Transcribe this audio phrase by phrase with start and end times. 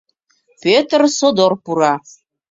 [0.61, 1.93] Пӧтыр содор пура.